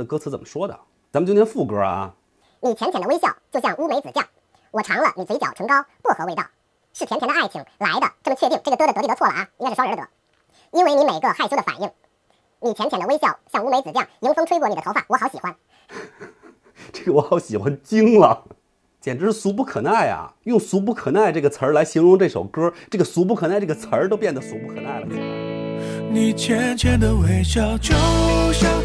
[0.00, 0.80] 的歌词怎么说的。
[1.12, 2.14] 咱们就念副歌啊。
[2.60, 4.24] 你浅浅的微笑就像乌梅子酱，
[4.70, 6.42] 我尝了你嘴角唇膏薄荷味道，
[6.92, 8.60] 是甜甜的爱情来的这么确定？
[8.64, 10.08] 这个的的得地得错了啊，应该是双人的得，
[10.78, 11.90] 因为你每个害羞的反应。
[12.60, 15.54] 你浅浅的微笑像乌梅子酱，迎风吹过你的头发，我好喜欢。
[16.92, 18.44] 这个我好喜欢，惊了，
[19.00, 20.34] 简直是俗不可耐啊！
[20.44, 25.06] 用“俗不可耐”这个词儿来形容这首歌，这个“俗不可耐”这个词儿都变得俗不可耐了。
[26.10, 27.94] 你浅浅的微笑就
[28.52, 28.79] 像……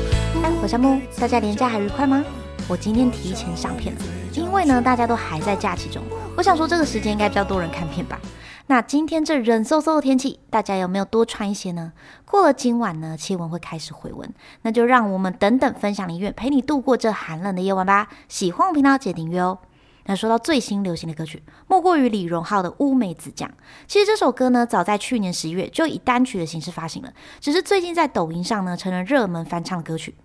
[0.66, 2.26] 哎，火山木，大家连假还愉快吗？
[2.68, 4.02] 我今天提前上片了，
[4.34, 6.02] 因为呢，大家都还在假期中。
[6.36, 8.20] 我想说，这个时间应该比较多人看片吧。
[8.66, 11.94] 那今天这冷飕飕的天气，大家有没有多穿一些呢？
[12.26, 14.28] 过了今晚呢，气温会开始回温，
[14.64, 18.08] 那就让我们等等分享音乐，陪你度过这寒冷的夜晚吧。
[18.28, 19.59] 喜欢我频道，记得订阅哦。
[20.08, 23.48] 那说到最新流行的歌曲，莫过于李荣浩的《乌梅子酱》。
[23.86, 30.16] 其实这首歌呢，早在去年十一月就以单曲的形式发行了，只是最近在抖音上呢，成了热门翻唱歌曲。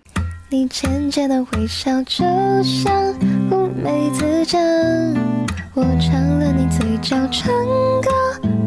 [0.52, 2.24] 你浅浅的微笑，就
[2.64, 3.14] 像
[3.52, 4.60] 乌梅子酱。
[5.74, 7.54] 我尝了你嘴角唇
[8.02, 8.10] 膏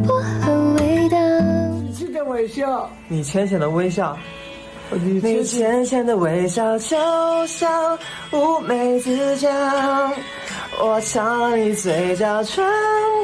[0.08, 1.18] 薄荷味道。
[1.82, 4.18] 你浅浅的微笑，你浅浅的微笑，
[4.92, 8.00] 你浅浅的微笑就像
[8.32, 9.52] 乌梅子酱。
[10.82, 12.66] 我尝了你嘴角唇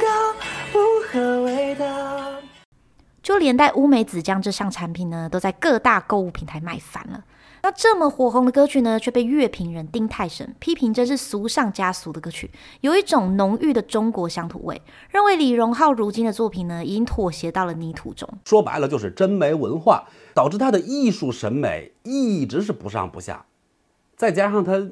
[0.01, 0.35] 膏
[0.73, 0.79] 薄
[1.09, 1.85] 荷味道。
[3.23, 7.23] 就连带乌梅子酱这项产品呢，都在各大购物平台卖翻了。
[7.61, 12.49] 那这么火红的歌曲呢，却被乐评人丁太神批评，真是俗上加俗的歌曲，
[12.81, 14.81] 有一种浓郁的中国乡土味。
[15.09, 18.27] 认为李荣浩如今的作品呢，已经妥协到了泥土中。
[18.45, 23.45] 说白了就是真没文化，导致他的艺术审美一直是不上不下。
[24.15, 24.89] 再加上他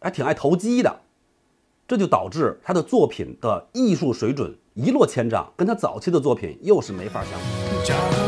[0.00, 1.00] 还挺爱投机的，
[1.86, 8.25] 这就导致他的作品的艺术水准一落千丈，跟他早期的作品又是没法相比。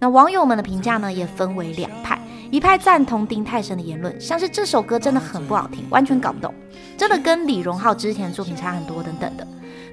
[0.00, 2.16] 那网友们的评价呢，也分为两派，
[2.52, 6.54] 一派赞同丁太升的言论，像是这首歌真的很不好听，完全搞不懂，
[6.96, 9.44] 真的跟李荣浩之前的作品差很多等等的。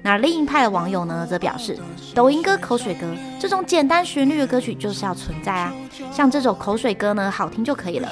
[0.04, 1.75] 那另一派的网友呢，则表示，
[2.14, 5.74] 抖音歌、口水歌这种简单旋律的歌曲就是要存在啊，
[6.12, 8.08] 像这首口水歌呢，好听就可以了。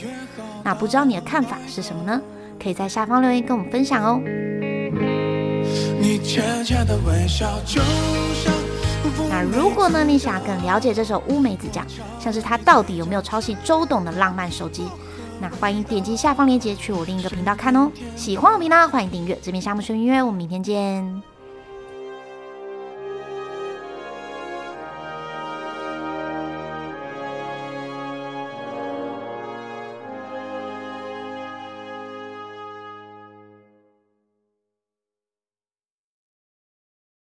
[0.63, 2.21] 那不知道你的看法是什么呢？
[2.61, 4.21] 可以在下方留言跟我们分享哦。
[5.99, 7.81] 你浅浅的微笑就
[8.33, 8.53] 像
[9.29, 11.85] 那如果呢，你想更了解这首乌梅子酱，
[12.19, 14.87] 像是它到底有没有抄袭周董的浪漫手机，
[15.41, 17.91] 那欢迎点击下方链接去我另一个频道看哦。
[18.15, 21.32] 喜欢我频道，欢迎订阅这边夏目说音乐，我们明天见。